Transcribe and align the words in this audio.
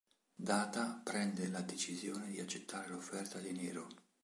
Data 0.39 0.99
prende 1.03 1.47
la 1.49 1.61
decisione 1.61 2.25
di 2.31 2.39
accettare 2.39 2.87
l'offerta 2.87 3.37
di 3.37 3.51
Nero. 3.51 3.87